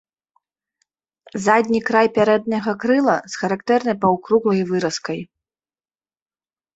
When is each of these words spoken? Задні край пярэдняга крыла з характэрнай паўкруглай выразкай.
Задні 1.45 1.81
край 1.89 2.07
пярэдняга 2.15 2.73
крыла 2.83 3.17
з 3.33 3.41
характэрнай 3.41 3.95
паўкруглай 4.07 4.61
выразкай. 4.71 5.19